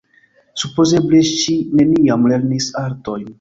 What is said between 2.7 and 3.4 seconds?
artojn.